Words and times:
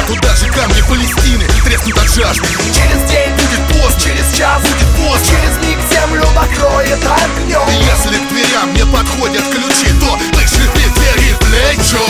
взгляд 0.00 0.06
Туда 0.06 0.34
же 0.36 0.46
камни 0.52 0.80
Палестины 0.82 1.44
и 1.44 1.60
треснут 1.60 1.98
от 1.98 2.08
жажды. 2.08 2.48
Через 2.72 3.10
день 3.10 3.32
будет 3.34 3.82
пост, 3.82 3.98
через 4.02 4.36
час 4.36 4.60
будет 4.62 4.88
пост. 4.96 5.24
Через 5.24 5.56
миг 5.66 5.78
землю 5.90 6.26
накроет 6.34 6.98
огнем. 7.04 7.68
Если 7.68 8.16
к 8.18 8.28
дверям 8.28 8.74
не 8.74 8.84
подходят 8.86 9.44
ключи, 9.48 9.92
то 10.00 10.18
пришли 10.36 10.66
двери 10.68 11.34
плечо. 11.40 12.04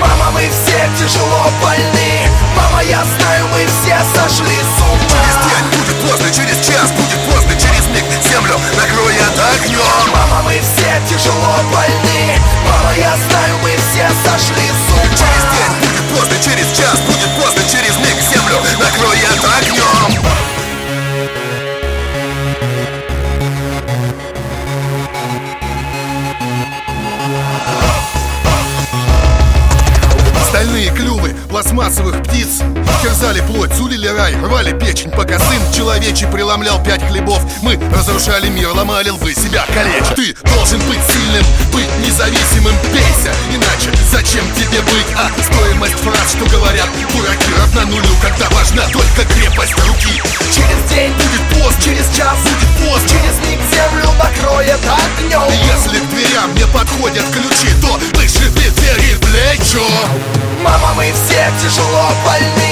Мама, 0.00 0.30
мы 0.32 0.48
все 0.48 0.88
тяжело 0.98 1.50
больны. 1.62 2.28
Мама, 2.56 2.82
я 2.82 3.04
знаю, 3.04 3.46
мы 3.52 3.66
все 3.66 3.98
сошли 4.14 4.56
с 4.56 4.82
ума. 4.82 4.98
Через 5.08 5.36
день 5.44 5.66
будет 5.74 5.96
поздно, 6.08 6.30
через 6.30 6.66
час 6.66 6.90
будет 6.92 7.20
поздно. 7.30 7.52
Через 7.58 7.86
миг 7.88 8.04
землю 8.22 8.58
накроет 8.76 9.34
огнем. 9.54 10.12
Мама, 10.14 10.42
мы 10.44 10.60
все 10.60 10.90
тяжело 11.08 11.56
больны. 11.72 12.40
Мама, 12.64 12.94
я 12.96 13.16
знаю, 13.28 13.58
мы 13.62 13.70
все 13.90 14.08
сошли 14.24 14.66
с 14.68 14.92
ума. 14.92 15.16
Через 15.16 15.42
день 15.52 15.87
поздно, 16.18 16.36
через 16.42 16.66
час 16.76 16.98
будет 17.06 17.30
поздно, 17.40 17.62
через 17.70 17.96
миг 17.98 18.16
землю 18.30 18.58
накроет 18.78 19.44
огнем. 19.44 20.47
пластмассовых 31.58 32.22
птиц. 32.22 32.62
Терзали 33.02 33.40
плоть, 33.40 33.74
сулили 33.74 34.06
рай, 34.06 34.32
рвали 34.36 34.78
печень 34.78 35.10
Пока 35.10 35.40
сын 35.40 35.58
человечий 35.74 36.28
преломлял 36.28 36.80
пять 36.84 37.02
хлебов. 37.08 37.42
Мы 37.62 37.76
разрушали 37.92 38.48
мир, 38.48 38.68
ломали 38.68 39.10
лбы, 39.10 39.34
себя 39.34 39.64
калечь 39.74 40.06
Ты 40.14 40.36
должен 40.54 40.78
быть 40.86 41.00
сильным, 41.10 41.44
быть 41.72 41.88
независимым. 42.06 42.74
Пейся, 42.92 43.34
иначе 43.50 43.90
зачем 44.12 44.44
тебе 44.54 44.80
быть? 44.82 45.06
А 45.16 45.30
стоимость 45.42 45.94
фраз, 45.94 46.30
что 46.30 46.44
говорят 46.56 46.88
дураки 47.12 47.50
Равна 47.58 47.90
нулю, 47.90 48.14
когда 48.22 48.48
важна 48.50 48.82
только 48.92 49.24
крепость 49.34 49.74
руки. 49.84 50.22
Через 50.54 50.90
день 50.90 51.12
будет 51.12 51.42
пост, 51.58 51.82
через 51.82 52.06
час 52.16 52.38
будет 52.38 52.86
пост. 52.86 53.02
Через 53.08 53.34
миг 53.50 53.58
землю 53.74 54.10
покроет 54.14 54.78
огнем. 54.86 55.50
Если 55.74 55.98
к 55.98 56.08
дверям 56.10 56.54
не 56.54 56.66
подходят 56.72 57.24
ключи, 57.32 57.74
то 57.82 57.98
дышит 58.14 58.54
и 58.56 58.68
плечо 59.28 59.84
Мама, 60.62 60.92
мы 60.96 61.12
все 61.12 61.47
тяжело 61.60 62.08
больны 62.24 62.68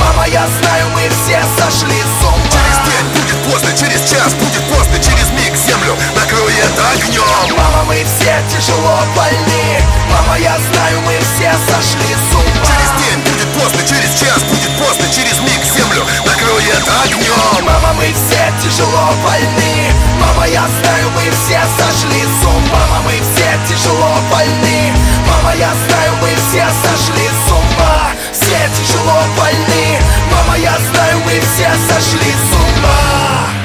Мама, 0.00 0.26
я 0.28 0.46
знаю, 0.60 0.88
мы 0.94 1.02
все 1.08 1.40
сошли 1.58 1.98
с 2.00 2.24
ума. 2.24 2.38
Через 2.50 2.78
день 2.86 3.06
будет 3.14 3.38
поздно, 3.46 3.70
через 3.76 4.00
час 4.10 4.34
будет 4.34 4.62
поздно 4.68 4.98
Через 4.98 5.30
миг 5.30 5.54
землю 5.54 5.96
накроет 6.14 6.74
огнем. 6.92 7.56
Мама, 7.56 7.84
мы 7.84 8.04
все 8.04 8.34
тяжело 8.50 8.98
больны. 9.14 9.82
Мама, 10.10 10.38
я 10.38 10.56
знаю, 10.58 11.00
мы 11.02 11.14
все 11.34 11.52
сошли 11.68 12.10
с 12.14 12.34
ума. 12.34 12.66
Через 12.66 12.90
день 13.02 13.20
будет 13.26 13.48
поздно, 13.54 13.80
через 13.86 14.10
час 14.18 14.42
будет 14.44 14.72
поздно 14.78 15.06
Через 15.12 15.38
миг 15.40 15.62
землю 15.64 16.04
накроет 16.24 16.84
огнем. 17.04 17.64
Мама, 17.64 17.92
мы 17.94 18.06
все 18.12 18.42
тяжело 18.62 19.12
больны. 19.24 19.72
Мама, 20.20 20.46
я 20.46 20.64
знаю, 20.80 21.06
мы 21.14 21.24
все 21.42 21.60
сошли 21.78 22.22
с 22.22 22.44
ума. 22.46 22.58
Мама, 22.72 22.98
мы 23.04 23.14
все 23.22 23.48
тяжело 23.68 24.14
больны. 24.30 24.92
Мама, 25.26 25.54
я 25.56 25.70
знаю, 25.86 26.12
мы 26.20 26.30
все 26.48 26.64
сошли 26.82 27.26
с 27.26 27.50
ума. 27.52 27.57
Oh, 32.90 33.57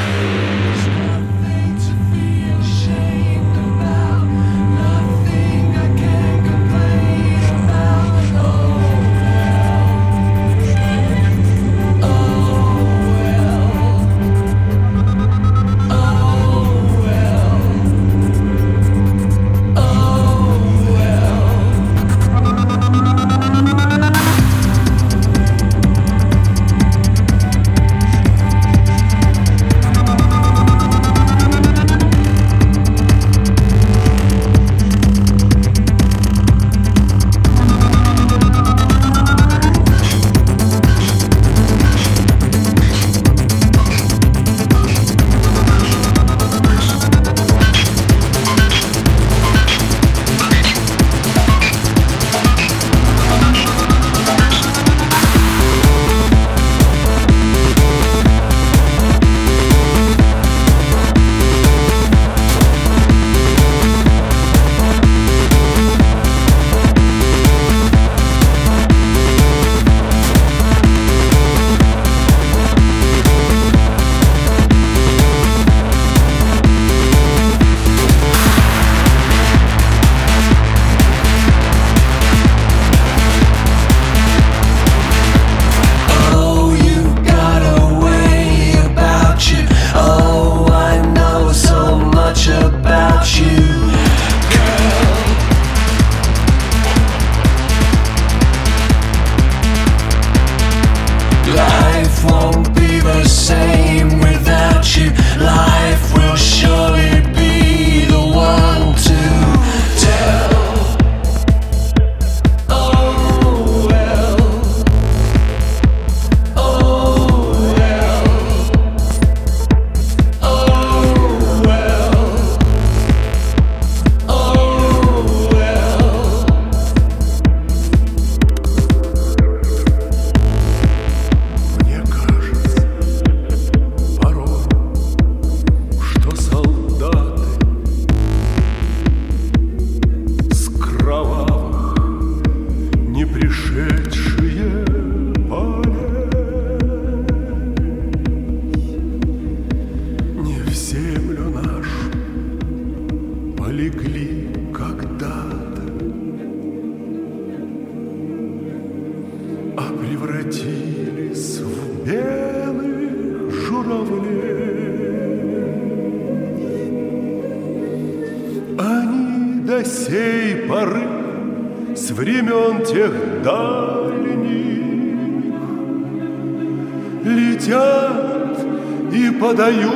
и 179.54 179.93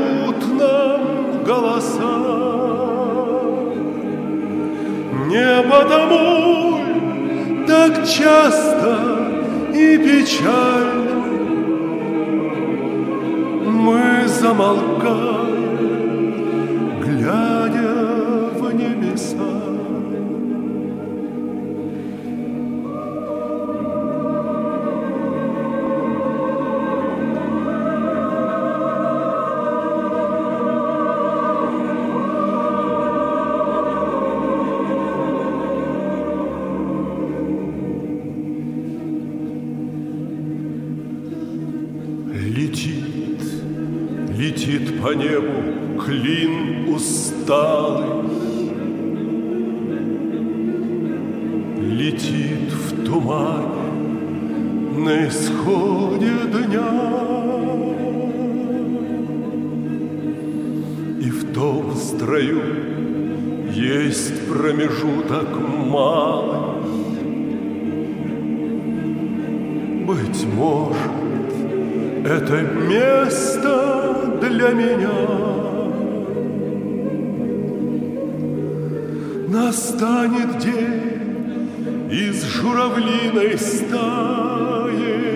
журавлиной 82.48 83.58
стаи. 83.58 85.28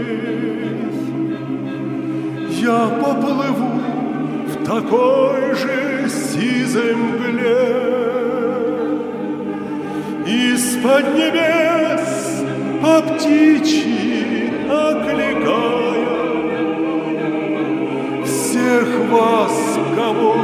Я 2.62 2.88
поплыву 3.04 3.82
в 4.48 4.66
такой 4.66 5.56
же 5.56 6.08
сизой 6.08 6.96
мгле 6.96 7.92
Из-под 10.28 11.06
небес 11.16 12.44
по 12.82 13.02
птичьи 13.02 14.52
окликая 14.70 15.92
Всех 18.26 18.88
вас, 19.10 19.58
кого 19.96 20.36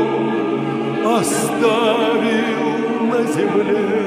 оставил 1.20 2.62
на 3.12 3.24
земле. 3.32 4.07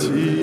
ti. 0.00 0.39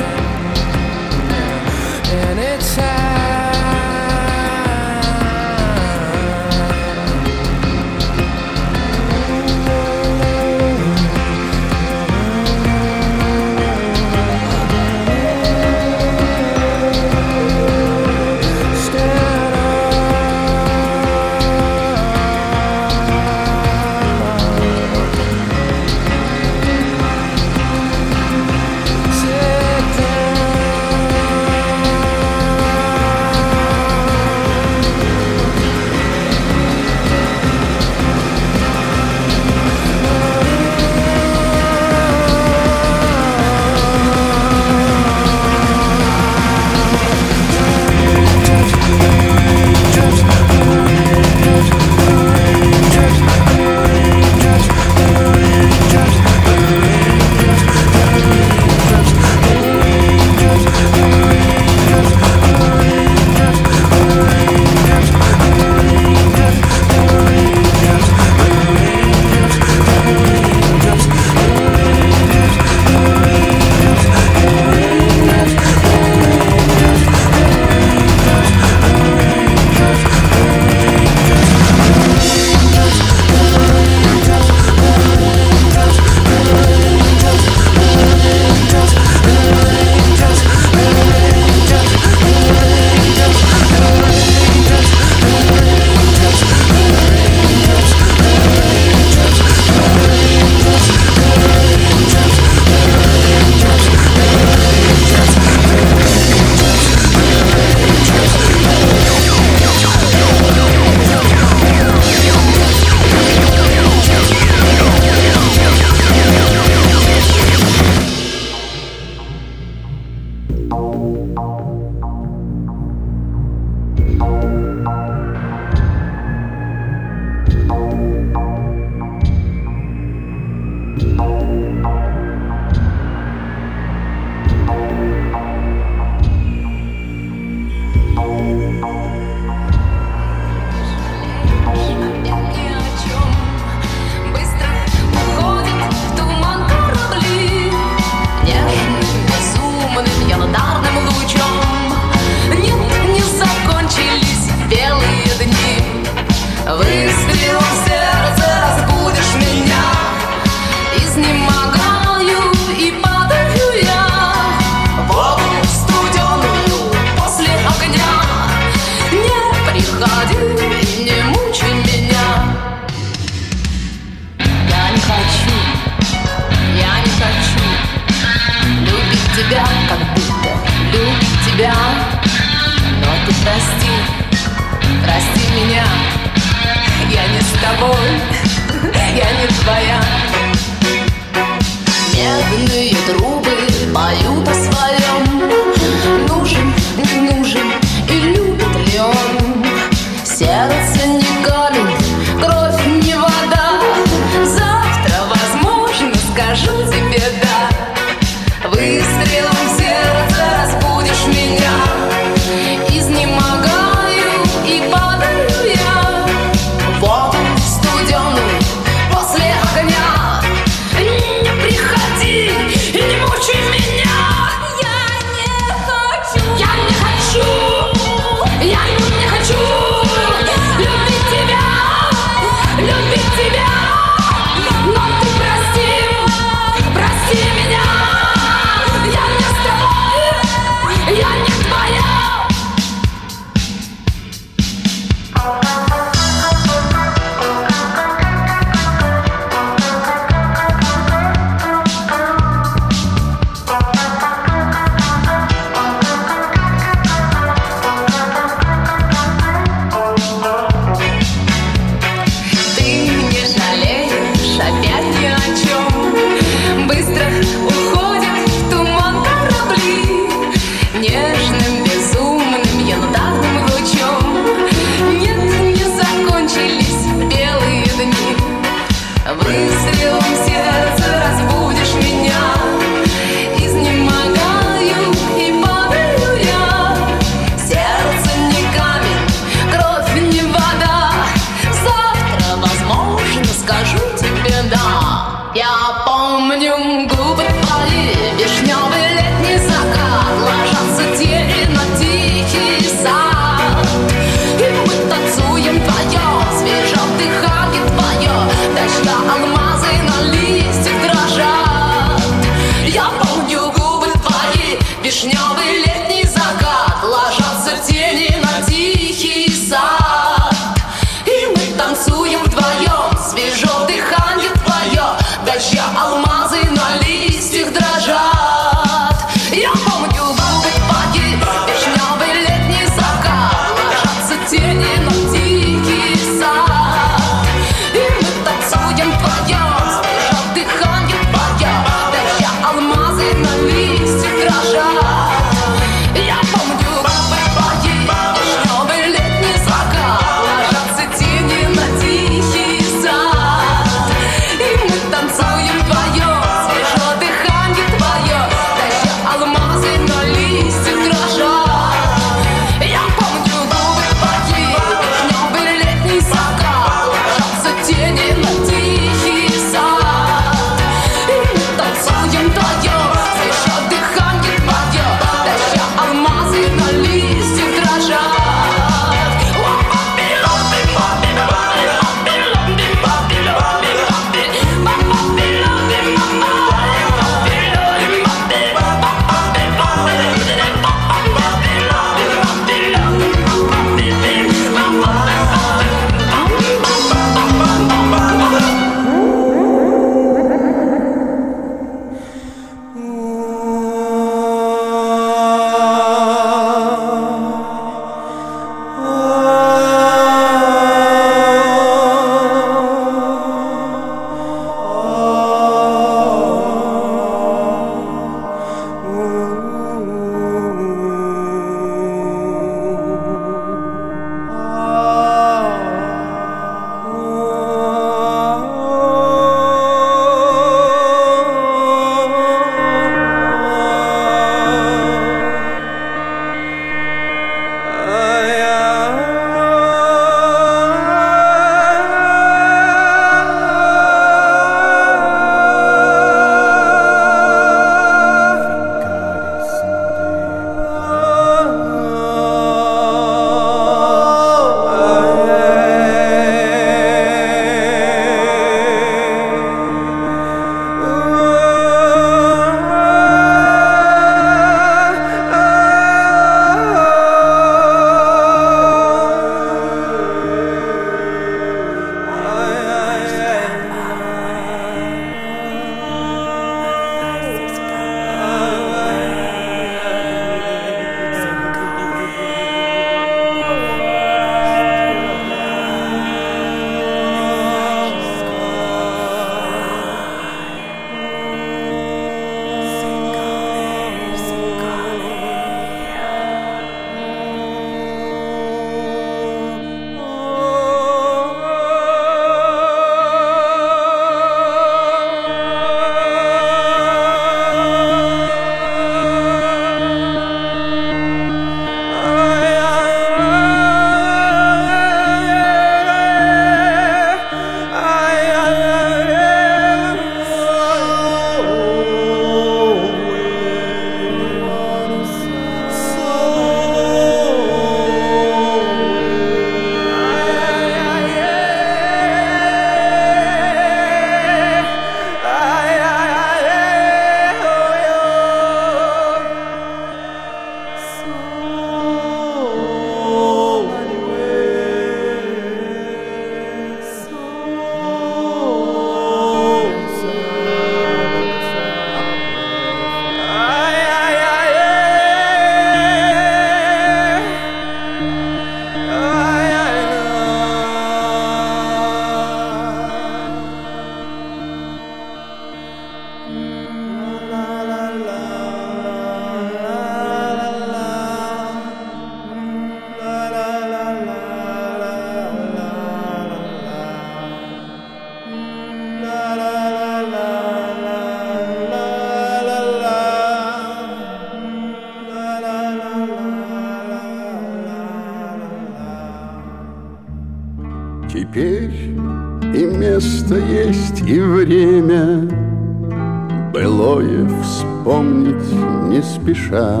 Спеша 599.44 600.00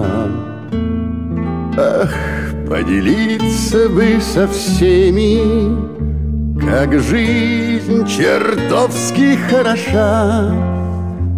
Ах, 1.76 2.14
поделиться 2.68 3.88
бы 3.90 4.18
со 4.20 4.46
всеми 4.48 5.38
Как 6.60 6.98
жизнь 7.00 8.06
чертовски 8.06 9.36
хороша. 9.50 10.54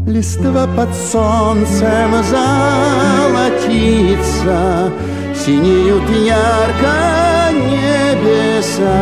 Листва 0.07 0.69
под 0.77 0.95
солнцем 0.95 2.23
золотится 3.33 4.92
Синеют 5.35 6.09
ярко 6.11 7.51
небеса. 7.53 8.97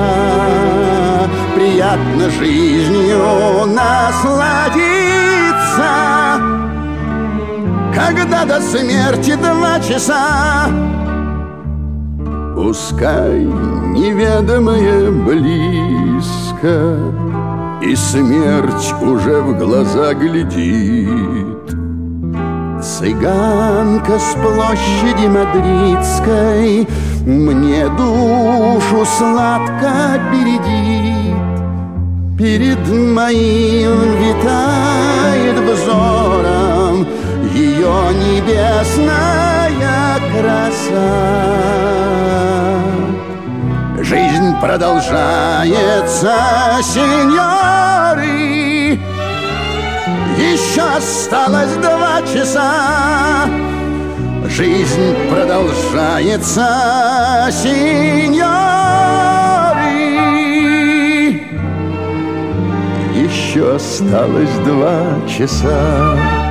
Приятно 1.55 2.31
жизнью 2.31 3.67
насладиться 3.67 4.64
Когда 7.94 8.44
до 8.44 8.61
смерти 8.61 9.37
два 9.37 9.78
часа 9.78 10.66
Пускай 12.57 13.44
неведомое 13.44 15.12
близко 15.12 16.98
И 17.80 17.94
смерть 17.94 18.94
уже 19.00 19.40
в 19.42 19.59
глаза 19.59 20.12
глядит. 20.14 21.44
Цыганка 22.83 24.18
с 24.18 24.35
площади 24.35 25.28
Мадридской 25.28 26.88
Мне 27.24 27.87
душу 27.90 29.04
сладко 29.04 30.20
бередит. 30.33 31.37
Перед 32.37 32.88
моим 32.88 34.00
витает 34.18 35.59
взором 35.61 36.34
Ее 37.85 38.14
небесная 38.14 39.68
краса. 40.33 41.11
Жизнь 44.03 44.59
продолжается, 44.59 46.35
сеньоры. 46.83 48.25
Еще 50.38 50.81
осталось 50.81 51.75
два 51.75 52.23
часа. 52.23 53.51
Жизнь 54.47 55.14
продолжается, 55.31 56.68
сеньоры. 57.51 58.55
Еще 63.14 63.77
осталось 63.77 64.55
два 64.64 65.20
часа 65.29 66.43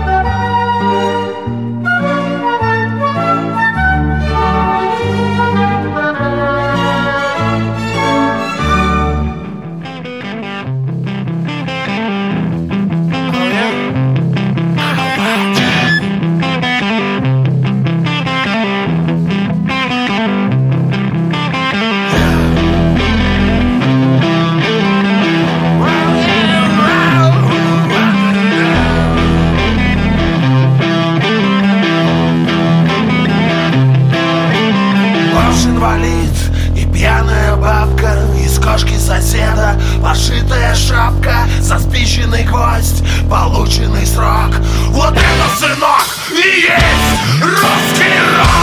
соседа 39.15 39.79
пошитая 40.01 40.73
шапка 40.75 41.47
Заспиченный 41.59 42.43
гвоздь, 42.43 43.03
полученный 43.29 44.05
срок 44.05 44.55
Вот 44.89 45.13
это, 45.13 45.59
сынок, 45.59 46.05
и 46.31 46.61
есть 46.61 47.43
русский 47.43 48.19
рок! 48.37 48.62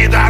Когда 0.00 0.29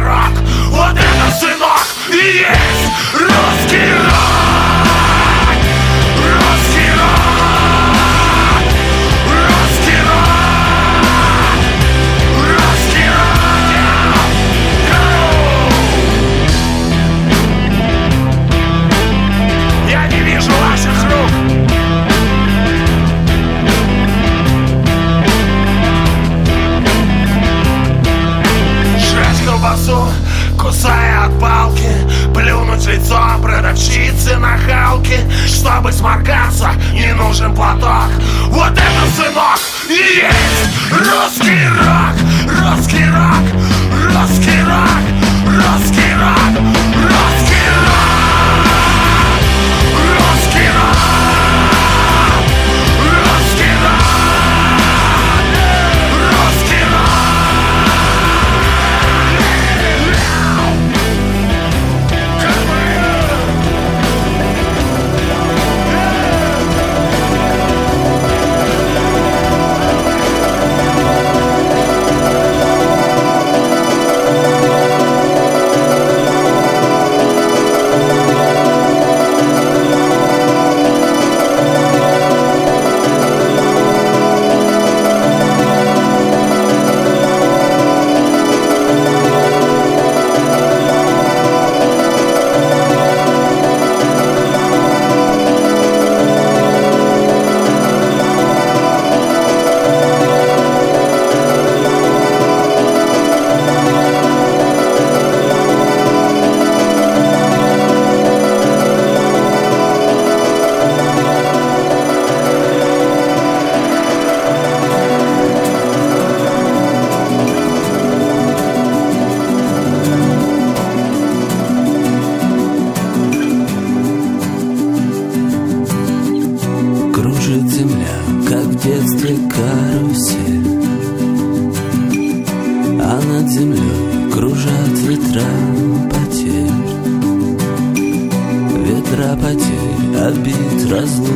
Ветра 139.31 139.47
потерь, 139.47 140.21
обид, 140.25 140.91
разлук 140.91 141.29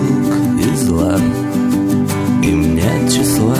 и 0.59 0.75
зла. 0.75 1.17
Им 2.43 2.75
нет 2.75 3.11
числа. 3.11 3.55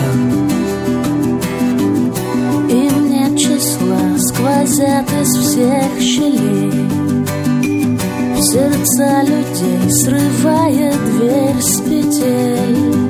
Им 2.70 3.10
нет 3.12 3.38
числа, 3.38 4.00
сквозят 4.18 5.06
из 5.22 5.30
всех 5.38 6.02
щелей. 6.02 6.72
В 8.36 8.42
сердца 8.42 9.22
людей 9.24 9.92
срывая 9.92 10.94
дверь 10.94 11.62
с 11.62 11.80
петель. 11.82 13.08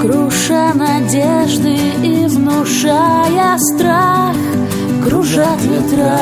Круша 0.00 0.72
надежды 0.74 1.76
и 2.02 2.26
внушая 2.26 3.58
страх 3.58 4.36
Кружат 5.04 5.60
ветра, 5.62 6.18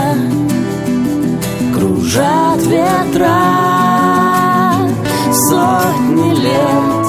кружат 1.76 2.62
ветра 2.62 3.42
Сотни 5.48 6.30
лет 6.44 7.06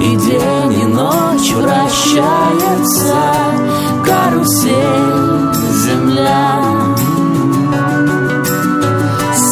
и 0.00 0.16
день 0.16 0.80
и 0.80 0.84
ночь 0.86 1.52
вращается 1.52 3.20
Карусель, 4.04 5.54
земля. 5.84 6.48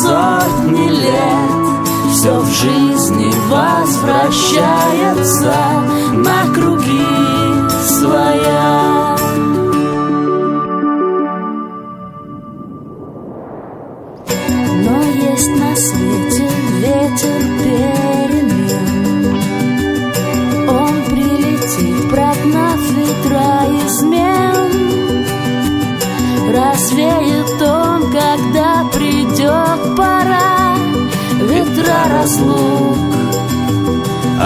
Сотни 0.01 0.89
лет 0.89 1.85
все 2.13 2.33
в 2.39 2.47
жизни 2.47 3.33
возвращается 3.51 5.55
На 6.13 6.47
круги 6.55 7.07
своя 7.87 8.84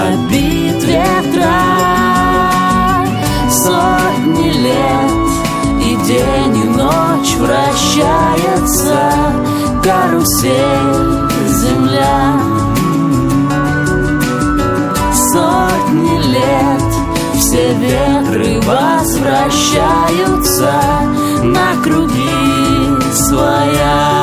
обид 0.06 0.80
ветра 0.84 1.58
Сотни 3.50 4.50
лет 4.66 5.28
и 5.80 5.96
день 6.06 6.56
и 6.56 6.64
ночь 6.64 7.34
вращается 7.36 8.98
Карусель, 9.82 11.28
земля. 11.48 12.20
Сотни 15.32 16.16
лет 16.32 16.90
все 17.34 17.64
ветры 17.74 18.60
возвращаются 18.60 20.72
На 21.42 21.68
круги 21.82 22.30
своя 23.14 24.17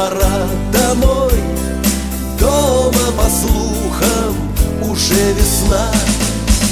пора 0.00 0.48
домой. 0.72 1.34
Дома 2.38 3.06
по 3.18 3.28
слухам 3.28 4.34
уже 4.82 5.32
весна. 5.34 5.92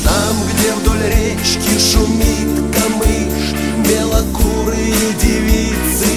Там, 0.03 0.35
где 0.49 0.73
вдоль 0.73 1.05
речки 1.13 1.75
шумит 1.79 2.75
камыш 2.75 3.55
Белокурые 3.87 4.95
девицы 5.23 6.13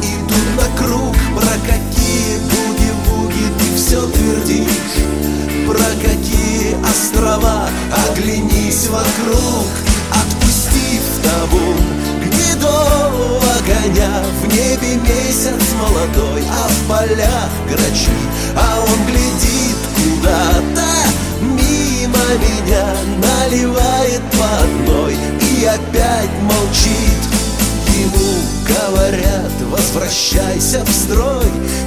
идут 0.00 0.48
на 0.56 0.82
круг. 0.82 1.14
Про 1.36 1.54
какие 1.70 2.38
буги-вуги 2.50 3.46
ты 3.58 3.76
все 3.76 4.00
твердишь? 4.06 4.96
Про 5.66 5.90
какие 6.00 6.76
острова? 6.90 7.68
Оглянись 8.08 8.86
вокруг 8.88 9.87
молодой, 16.08 16.42
а 16.50 16.68
в 16.68 16.88
полях 16.88 17.50
грачи. 17.68 18.10
А 18.56 18.80
он 18.80 19.06
глядит 19.06 19.76
куда-то 19.94 20.86
мимо 21.40 22.18
меня 22.38 22.94
Наливает 23.18 24.22
по 24.32 25.08
и 25.44 25.64
опять 25.64 26.30
молчит. 26.42 27.18
Ему 27.96 28.40
говорят, 28.68 29.52
возвращайся 29.70 30.84
в 30.84 30.90
строй 30.90 31.46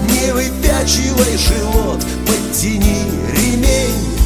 Не 0.10 0.34
выпячивай 0.34 1.38
живот, 1.38 2.04
подтяни 2.28 3.06
ремень 3.34 4.18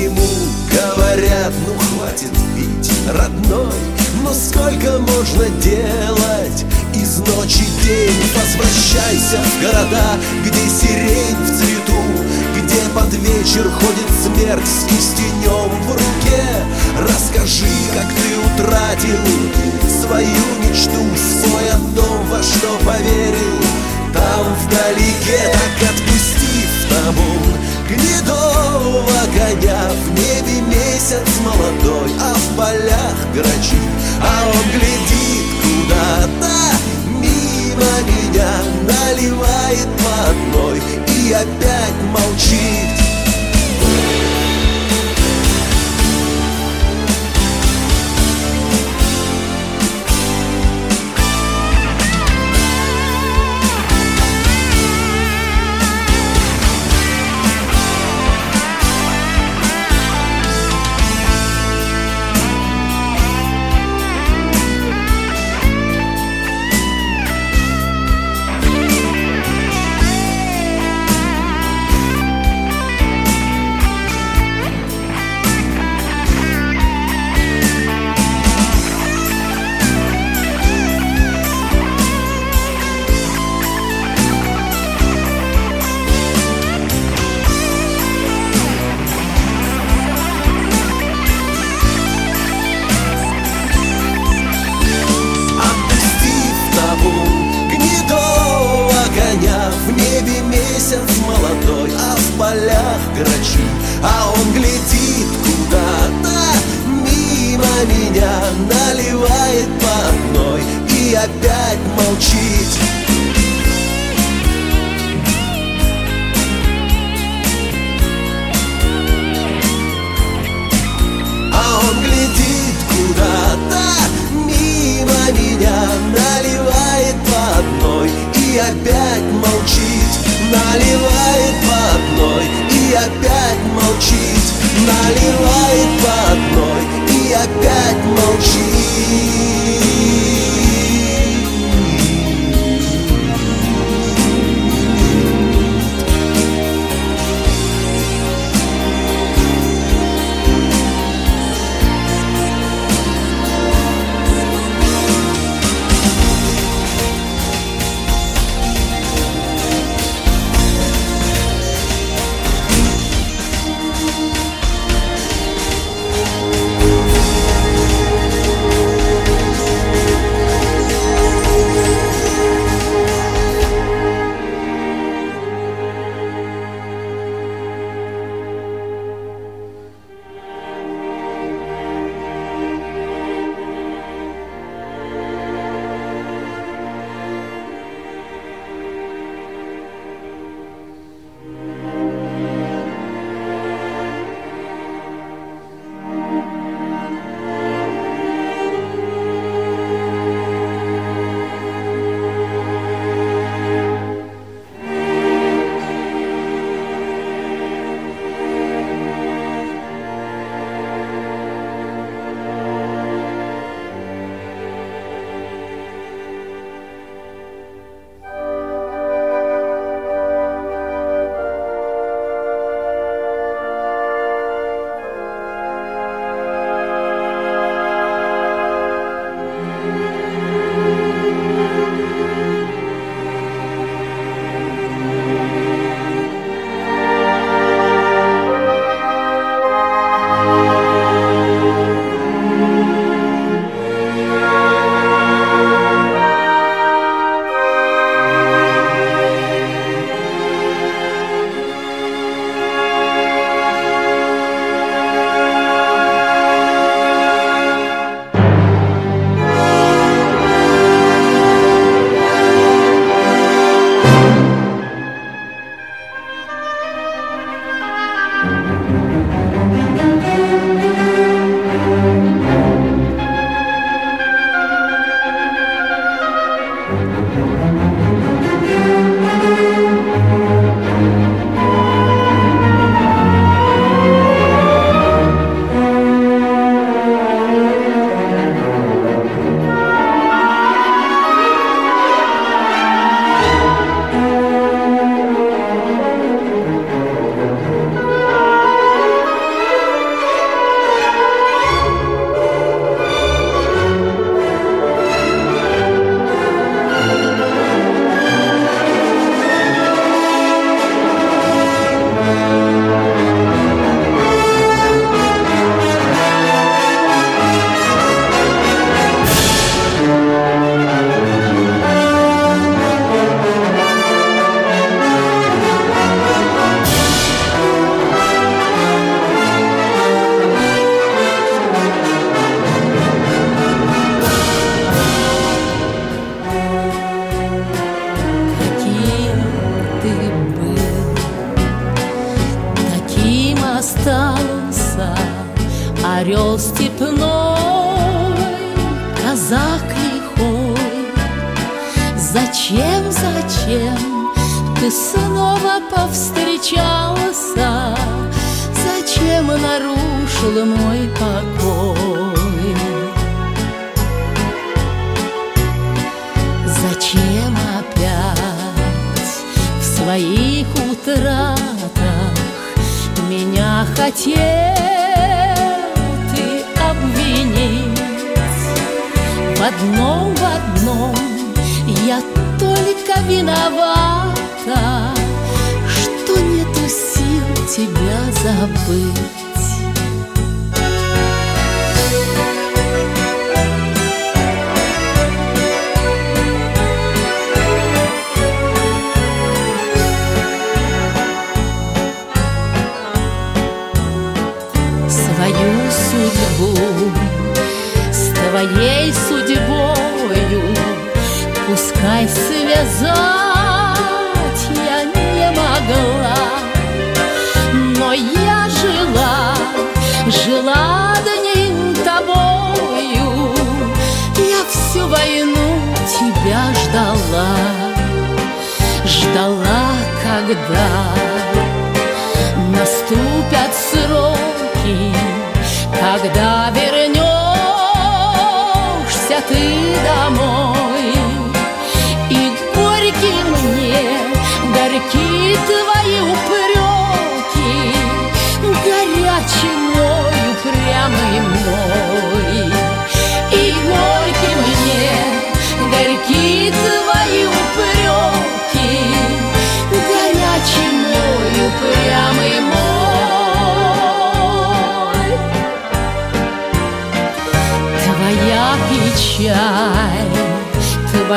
Ему 0.00 0.26
говорят, 0.70 1.52
ну 1.66 1.74
хватит 1.78 2.32
пить, 2.56 2.90
родной 3.08 3.74
Но 4.22 4.32
сколько 4.32 4.98
можно 4.98 5.48
делать 5.60 6.64
из 7.00 7.18
ночи 7.18 7.64
день. 7.84 8.14
Возвращайся 8.34 9.38
в 9.38 9.62
города, 9.62 10.18
где 10.44 10.68
сирень 10.68 11.36
в 11.36 11.58
цвету 11.58 12.02
Где 12.56 12.80
под 12.94 13.12
вечер 13.14 13.70
ходит 13.70 14.10
смерть 14.22 14.66
с 14.66 14.84
кистенем 14.84 15.70
в 15.82 15.92
руке. 15.92 16.44
Расскажи, 17.00 17.66
как 17.94 18.06
ты 18.06 18.62
утратил 18.62 19.78
свою 19.88 20.44
мечту 20.62 21.04
Свой 21.16 21.70
дом 21.94 22.26
во 22.30 22.42
что 22.42 22.78
поверил. 22.84 23.58
Там 24.12 24.46
вдалеке, 24.64 25.52
так 25.52 25.90
отпустив 25.90 26.70
табун 26.88 27.58
Гнедого 27.88 29.04
коня 29.36 29.90
В 29.90 30.10
небе 30.10 30.60
месяц 30.62 31.28
молодой 31.44 32.10
А 32.20 32.34
в 32.34 32.56
полях 32.56 33.16
грачи. 33.34 33.82
А 34.22 34.46
он 34.46 34.70
глядит 34.72 35.46
куда-то 35.62 36.57
меня 38.02 38.50
Наливает 38.82 39.88
по 39.98 40.30
одной 40.30 40.80
И 41.06 41.32
опять 41.32 41.94
молчит 42.12 42.98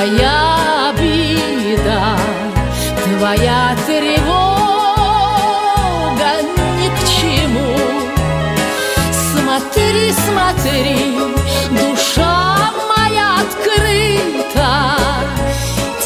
твоя 0.01 0.89
обида, 0.89 2.17
твоя 3.03 3.77
тревога 3.85 4.31
ни 6.79 6.89
к 6.89 6.99
чему. 7.07 7.75
Смотри, 9.31 10.11
смотри, 10.25 11.19
душа 11.69 12.71
моя 12.89 13.27
открыта, 13.41 14.69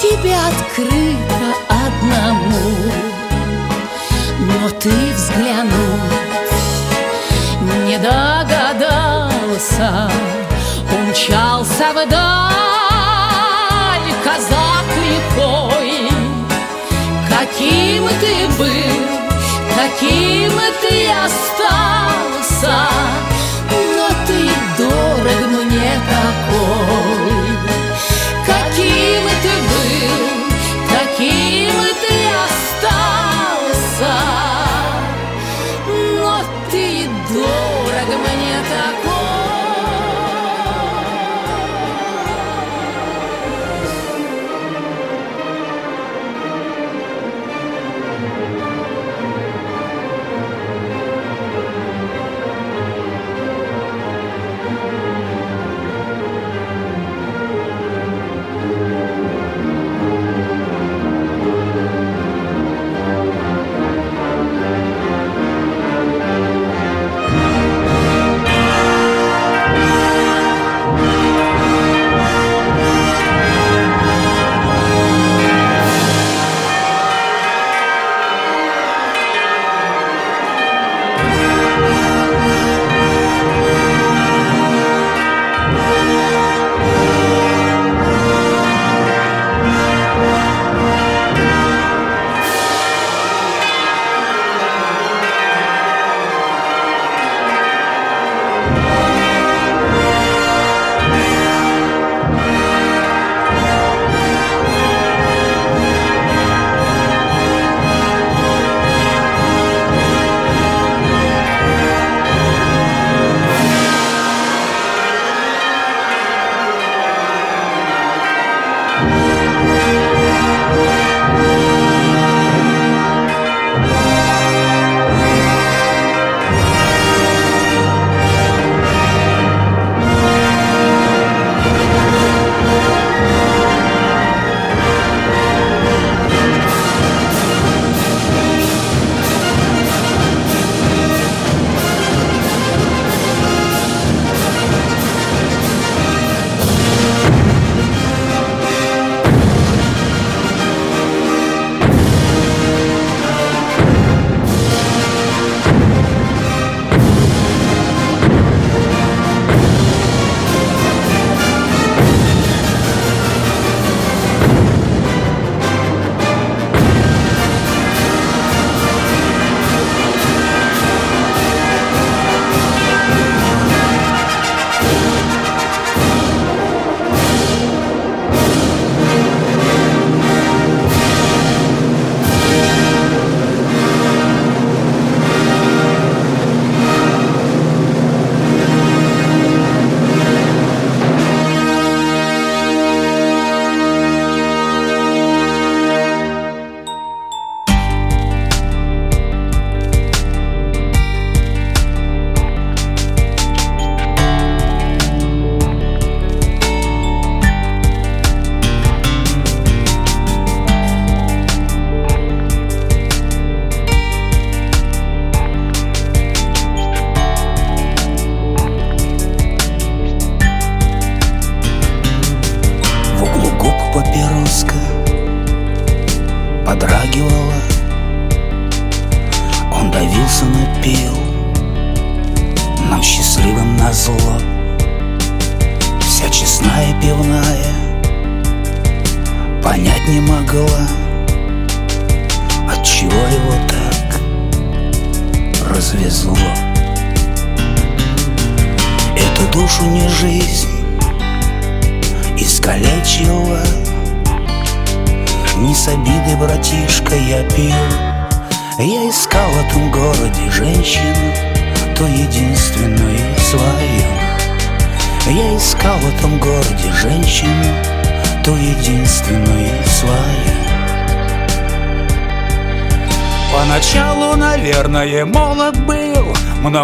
тебе 0.01 0.35
открыта 0.35 1.47
одному. 1.69 2.67
Но 4.39 4.69
ты 4.71 4.95
взглянул, 5.13 5.99
не 7.85 7.97
догадался, 7.97 9.89
умчался 10.91 11.87
вдаль 11.93 12.54
слепой, 15.05 16.09
каким 17.29 18.07
ты 18.19 18.47
был, 18.57 18.97
каким 19.75 20.53
ты 20.81 21.07
остался, 21.25 22.77
но 23.69 24.07
ты 24.27 24.49
дорог 24.77 25.65
мне 25.65 25.91
такой, 26.09 27.47
каким 28.45 29.23
ты 29.43 29.53
был, 29.71 30.17
каким 30.89 31.75
ты 32.01 32.24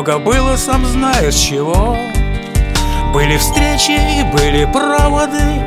Много 0.01 0.17
было, 0.17 0.55
сам 0.55 0.83
знаешь 0.83 1.35
чего. 1.35 1.95
Были 3.13 3.37
встречи 3.37 3.91
и 3.91 4.23
были 4.23 4.65
проводы 4.65 5.61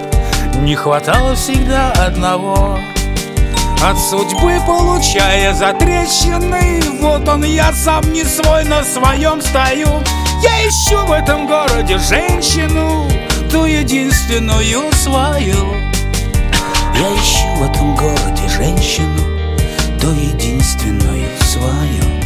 Не 0.59 0.75
хватало 0.75 1.37
всегда 1.37 1.93
одного. 1.93 2.77
От 3.81 3.97
судьбы 3.97 4.61
получая 4.67 5.55
затрещины 5.55 6.83
Вот 7.01 7.29
он, 7.29 7.45
я 7.45 7.73
сам 7.73 8.13
не 8.13 8.25
свой, 8.25 8.65
на 8.65 8.83
своем 8.83 9.41
стою. 9.41 9.87
Я 10.43 10.69
ищу 10.69 11.07
в 11.07 11.13
этом 11.13 11.47
городе 11.47 11.97
женщину 11.99 13.09
Ту 13.53 13.67
единственную 13.67 14.93
свою. 14.95 15.77
Я 16.93 17.15
ищу 17.15 17.47
в 17.55 17.71
этом 17.71 17.95
городе 17.95 18.49
женщину 18.49 19.23
то 20.01 20.11
единственную 20.11 21.29
свою 21.41 22.24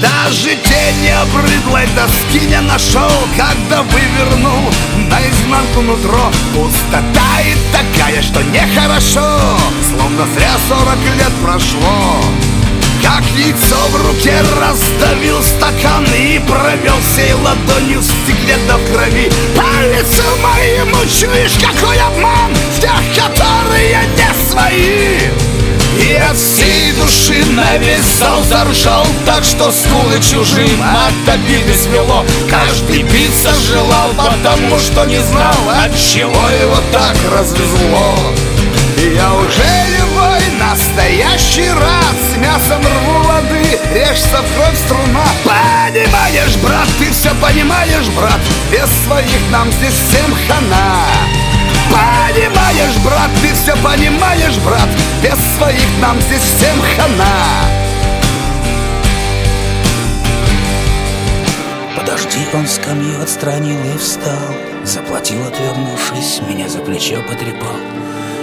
Даже 0.00 0.56
тень 0.56 1.10
обрыдлой 1.10 1.86
доски 1.94 2.46
не 2.46 2.60
нашел 2.62 3.10
Когда 3.36 3.82
вывернул 3.82 4.72
наизнанку 4.96 5.82
нутро. 5.82 6.30
Пустота 6.54 7.40
и 7.44 7.54
такая, 7.70 8.22
что 8.22 8.42
нехорошо 8.42 9.58
Словно 9.90 10.26
зря 10.34 10.56
сорок 10.68 10.98
лет 11.16 11.32
прошло. 11.42 12.22
Как 13.02 13.22
яйцо 13.36 13.76
в 13.90 14.06
руке 14.06 14.34
раздавил 14.58 15.42
стакан 15.42 16.04
И 16.14 16.38
провел 16.38 16.96
всей 17.12 17.34
ладонью 17.34 18.00
в 18.00 18.04
стекле 18.04 18.56
до 18.68 18.78
крови. 18.90 19.30
По 19.54 19.82
лицу 19.84 20.22
моему 20.42 20.98
чуешь, 21.04 21.58
какой 21.60 21.98
обман! 21.98 22.54
В 22.54 22.80
тех, 22.80 23.24
которые 23.24 24.00
не 24.16 24.50
свои 24.50 25.49
и 26.00 26.14
от 26.14 26.36
всей 26.36 26.92
души 26.92 27.44
на 27.52 27.76
весь 27.78 28.04
зал 28.18 28.42
заржал 28.44 29.06
Так 29.26 29.44
что 29.44 29.70
скулы 29.70 30.20
чужим 30.20 30.82
от 30.82 31.34
обиды 31.34 31.74
свело 31.74 32.24
Каждый 32.48 33.02
биться 33.02 33.52
желал, 33.54 34.10
потому 34.16 34.78
что 34.78 35.04
не 35.04 35.18
знал 35.18 35.54
От 35.84 35.96
чего 35.96 36.48
его 36.62 36.76
так 36.92 37.16
развезло. 37.36 38.14
Я 38.96 39.34
уже 39.34 39.70
любой 39.98 40.40
настоящий 40.58 41.70
рад 41.70 42.16
С 42.32 42.36
мясом 42.36 42.82
рву 42.82 43.22
воды, 43.24 43.78
режься 43.94 44.42
в 44.42 44.54
кровь 44.56 44.78
струна. 44.86 45.24
Понимаешь, 45.44 46.56
брат, 46.62 46.88
ты 46.98 47.10
все 47.10 47.30
понимаешь, 47.40 48.08
брат 48.16 48.40
Без 48.70 48.88
своих 49.04 49.50
нам 49.50 49.70
здесь 49.72 49.94
всем 50.08 50.36
хана 50.46 51.39
Понимаешь, 51.90 52.96
брат, 53.04 53.30
ты 53.42 53.52
все 53.54 53.74
понимаешь, 53.82 54.56
брат. 54.64 54.88
Без 55.22 55.38
своих 55.56 55.86
нам 56.00 56.20
здесь 56.20 56.40
всем 56.40 56.76
хана. 56.96 57.70
Подожди, 61.96 62.38
он 62.54 62.66
скамью 62.66 63.20
отстранил 63.22 63.78
и 63.94 63.98
встал. 63.98 64.54
Заплатил, 64.84 65.46
отвернувшись, 65.46 66.40
меня 66.48 66.68
за 66.68 66.78
плечо 66.78 67.22
потрепал. 67.28 67.76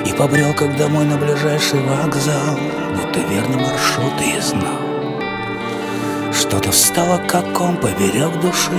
И 0.06 0.14
побрел, 0.14 0.54
как 0.54 0.76
домой 0.78 1.06
на 1.06 1.18
ближайший 1.18 1.82
вокзал. 1.82 2.58
Будто 2.96 3.20
верный 3.20 3.58
маршрут 3.58 4.14
и 4.22 4.40
знал. 4.42 4.82
Что-то 6.34 6.72
встало, 6.72 7.18
как 7.28 7.52
ком 7.54 7.78
поперек 7.78 8.40
души. 8.42 8.72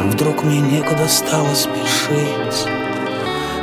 Вдруг 0.00 0.44
мне 0.44 0.60
некуда 0.60 1.08
стало 1.08 1.54
спешить 1.54 2.81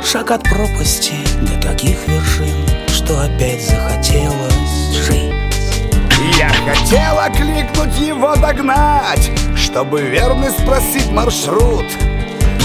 Шаг 0.02 0.30
от 0.30 0.42
пропасти 0.42 1.12
до 1.42 1.68
таких 1.68 1.96
вершин 2.08 2.66
Что 2.88 3.20
опять 3.20 3.62
захотелось 3.62 4.96
жить. 5.06 5.34
Я 6.38 6.48
хотел 6.48 7.18
окликнуть 7.18 7.98
его 7.98 8.34
догнать 8.36 9.30
Чтобы 9.56 10.02
верно 10.02 10.50
спросить 10.50 11.10
маршрут. 11.10 11.84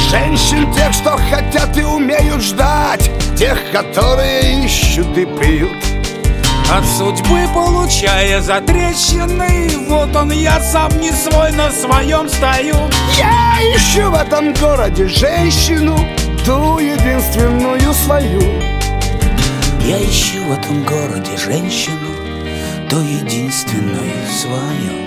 Женщин 0.09 0.73
тех, 0.73 0.93
что 0.93 1.17
хотят 1.29 1.77
и 1.77 1.83
умеют 1.83 2.41
ждать 2.41 3.11
Тех, 3.37 3.59
которые 3.71 4.65
ищут 4.65 5.17
и 5.17 5.25
пьют. 5.25 5.83
От 6.71 6.85
судьбы 6.85 7.47
получая 7.53 8.41
затрещины 8.41 9.71
Вот 9.87 10.15
он, 10.15 10.31
я 10.31 10.59
сам 10.61 10.89
не 10.99 11.11
свой, 11.11 11.51
на 11.51 11.69
своем 11.69 12.27
стою. 12.29 12.77
Я 13.17 13.59
ищу 13.75 14.09
в 14.09 14.15
этом 14.15 14.53
городе 14.53 15.07
женщину 15.07 15.99
Ту 16.45 16.77
единственную 16.77 17.91
свою 17.91 18.39
Я 19.81 19.97
ищу 19.97 20.43
в 20.43 20.51
этом 20.51 20.83
городе 20.83 21.35
женщину 21.37 22.11
То 22.87 22.97
единственную 22.97 24.27
свою 24.29 25.05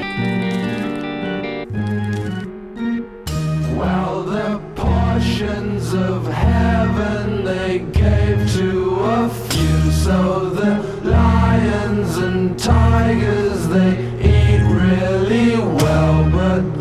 Well, 3.76 4.24
the 4.24 4.58
portions 4.74 5.94
of 5.94 6.26
heaven 6.26 7.44
they 7.44 7.78
gave 7.92 8.52
to 8.56 8.98
a 9.04 9.28
few. 9.28 9.92
So 9.92 10.50
the 10.50 10.82
lions 11.04 12.16
and 12.16 12.58
tigers 12.58 13.68
they 13.68 13.92
eat 14.20 14.62
really 14.64 15.56
well, 15.56 16.28
but 16.32 16.77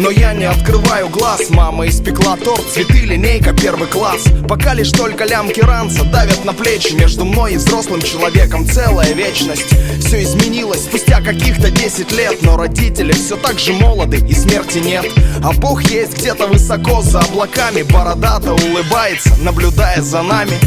Но 0.00 0.10
я 0.10 0.32
не 0.32 0.46
открываю 0.46 1.10
глаз. 1.10 1.50
Мама 1.50 1.86
испекла 1.86 2.34
торт, 2.38 2.64
цветы, 2.72 3.00
линейка, 3.00 3.52
первый 3.52 3.86
класс. 3.86 4.24
Пока 4.48 4.72
лишь 4.72 4.90
только 4.92 5.24
лямки 5.24 5.60
ранца 5.60 6.04
давят 6.04 6.42
на 6.46 6.54
плечи. 6.54 6.94
Между 6.94 7.26
мной 7.26 7.52
и 7.52 7.56
взрослым 7.58 8.00
человеком 8.00 8.66
целая 8.66 9.12
вечность. 9.12 9.74
Все 9.98 10.22
изменилось 10.22 10.84
спустя 10.84 11.20
каких-то 11.20 11.70
10 11.70 12.12
лет. 12.12 12.38
Но 12.40 12.56
родители 12.56 13.12
все 13.12 13.36
так 13.36 13.58
же 13.58 13.74
молоды 13.74 14.16
и 14.26 14.32
смерти 14.32 14.78
нет. 14.78 15.04
А 15.44 15.52
Бог 15.52 15.82
есть 15.82 16.16
где-то 16.16 16.46
высоко 16.46 17.02
за 17.02 17.20
облаками. 17.20 17.82
Бородато 17.82 18.54
улыбается, 18.54 19.36
наблюдая 19.42 20.00
за 20.00 20.22
нами 20.22 20.58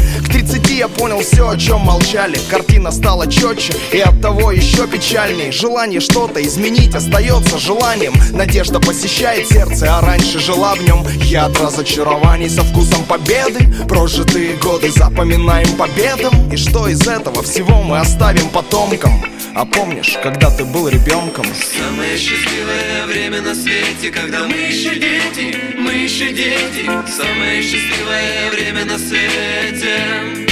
К 0.54 0.56
30 0.56 0.78
я 0.78 0.86
понял 0.86 1.18
все, 1.18 1.48
о 1.48 1.56
чем 1.56 1.80
молчали. 1.80 2.38
Картина 2.48 2.92
стала 2.92 3.26
четче 3.26 3.72
и 3.92 3.98
от 3.98 4.20
того 4.20 4.52
еще 4.52 4.86
печальней. 4.86 5.50
Желание 5.50 5.98
что-то 5.98 6.40
изменить 6.44 6.94
остается 6.94 7.58
желанием. 7.58 8.14
Надежда 8.30 8.78
посещает 8.78 9.48
сердце, 9.48 9.98
а 9.98 10.00
раньше 10.00 10.38
жила 10.38 10.76
в 10.76 10.82
нем 10.82 11.04
Яд 11.24 11.58
разочарований 11.60 12.48
со 12.48 12.62
вкусом 12.62 13.04
победы. 13.04 13.66
Прожитые 13.88 14.54
годы 14.56 14.92
запоминаем 14.92 15.76
победам. 15.76 16.52
И 16.52 16.56
что 16.56 16.86
из 16.86 17.04
этого? 17.04 17.42
Всего 17.42 17.82
мы 17.82 17.98
оставим 17.98 18.48
потомкам. 18.50 19.24
А 19.56 19.64
помнишь, 19.64 20.16
когда 20.22 20.50
ты 20.50 20.64
был 20.64 20.86
ребенком? 20.88 21.46
Самое 21.76 22.16
счастливое 22.16 23.06
время 23.06 23.42
на 23.42 23.54
свете, 23.56 24.10
когда 24.12 24.44
мы 24.44 24.54
еще 24.54 24.94
дети, 24.94 25.56
мы 25.76 25.92
еще 25.92 26.32
дети. 26.32 26.86
Самое 27.08 27.60
счастливое 27.60 28.50
время 28.52 28.84
на 28.84 28.98
свете. 28.98 30.43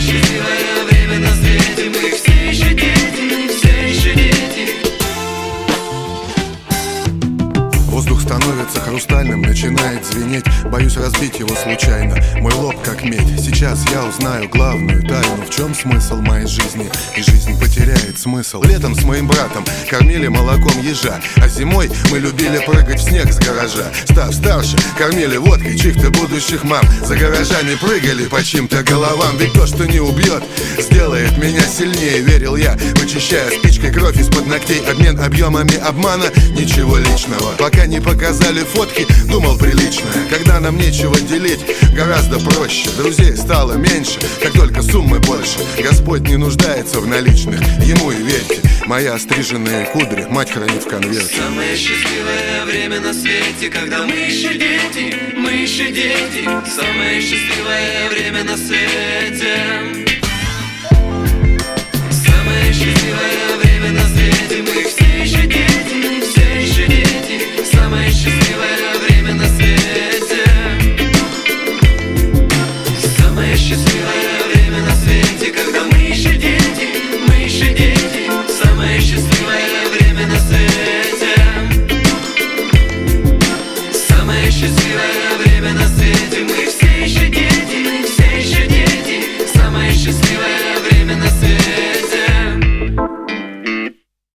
Счастливое 0.00 0.84
время 0.86 1.18
на 1.18 1.34
свете, 1.34 1.90
мы 1.90 2.10
все 2.12 2.48
еще 2.48 2.72
дети, 2.72 3.48
все 3.48 3.59
становится 8.30 8.80
хрустальным, 8.80 9.42
начинает 9.42 10.06
звенеть. 10.06 10.44
Боюсь 10.66 10.96
разбить 10.96 11.40
его 11.40 11.52
случайно, 11.56 12.16
мой 12.38 12.52
лоб 12.52 12.80
как 12.84 13.02
медь. 13.02 13.40
Сейчас 13.40 13.84
я 13.90 14.04
узнаю 14.04 14.48
главную 14.48 15.02
тайну. 15.02 15.44
В 15.44 15.50
чем 15.50 15.74
смысл 15.74 16.14
моей 16.20 16.46
жизни? 16.46 16.88
И 17.16 17.22
жизнь 17.22 17.58
потеряет 17.58 18.20
смысл. 18.20 18.62
Летом 18.62 18.94
с 18.94 19.02
моим 19.02 19.26
братом 19.26 19.64
кормили 19.88 20.28
молоком 20.28 20.80
ежа. 20.80 21.18
А 21.38 21.48
зимой 21.48 21.90
мы 22.12 22.20
любили 22.20 22.64
прыгать 22.64 23.00
в 23.00 23.02
снег 23.02 23.32
с 23.32 23.38
гаража. 23.38 23.86
Став 24.04 24.32
старше, 24.32 24.76
кормили 24.96 25.36
водкой 25.36 25.76
чьих-то 25.76 26.10
будущих 26.10 26.62
мам. 26.62 26.84
За 27.04 27.16
гаражами 27.16 27.74
прыгали 27.80 28.26
по 28.26 28.44
чьим-то 28.44 28.84
головам. 28.84 29.38
Ведь 29.38 29.54
то, 29.54 29.66
что 29.66 29.86
не 29.86 29.98
убьет, 29.98 30.44
сделает 30.78 31.36
меня 31.36 31.62
сильнее 31.62 32.20
Верил 32.20 32.54
я, 32.54 32.78
вычищая 32.94 33.50
спичкой 33.50 33.92
кровь 33.92 34.16
из-под 34.20 34.46
ногтей. 34.46 34.86
Обмен 34.88 35.18
объемами 35.18 35.76
обмана, 35.78 36.26
ничего 36.56 36.96
личного 36.96 37.54
Пока 37.58 37.86
не 37.86 37.98
показали 38.20 38.60
фотки, 38.60 39.06
думал 39.28 39.56
прилично 39.56 40.06
Когда 40.28 40.60
нам 40.60 40.76
нечего 40.76 41.18
делить, 41.20 41.60
гораздо 41.94 42.38
проще 42.38 42.90
Друзей 42.98 43.34
стало 43.34 43.74
меньше, 43.74 44.18
как 44.42 44.52
только 44.52 44.82
суммы 44.82 45.18
больше 45.20 45.58
Господь 45.82 46.20
не 46.28 46.36
нуждается 46.36 47.00
в 47.00 47.06
наличных, 47.06 47.60
ему 47.82 48.12
и 48.12 48.16
верьте 48.16 48.60
Моя 48.84 49.18
стриженные 49.18 49.86
кудри, 49.86 50.26
мать 50.28 50.50
хранит 50.50 50.84
в 50.84 50.88
конверте 50.88 51.34
Самое 51.34 51.74
счастливое 51.74 52.64
время 52.66 53.00
на 53.00 53.14
свете, 53.14 53.70
когда 53.70 54.04
мы 54.04 54.12
еще 54.12 54.52
дети, 54.52 55.16
мы 55.36 55.52
еще 55.52 55.86
дети. 55.90 56.44
Самое 56.44 57.22
счастливое 57.22 58.10
время 58.10 58.44
на 58.44 58.56
свете. 58.56 60.06
Самое 62.10 62.72
счастливое 62.72 63.56
время 63.62 63.92
на 63.92 64.08
свете, 64.08 64.62
мы 64.62 64.84
все 64.84 65.22
еще 65.22 65.46
дети. 65.46 65.69
mas 67.90 68.14
chegou. 68.14 68.39